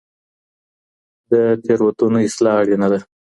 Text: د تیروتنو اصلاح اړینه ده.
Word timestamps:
د 1.29 1.31
تیروتنو 1.63 2.19
اصلاح 2.27 2.55
اړینه 2.61 2.87
ده. 2.91 2.99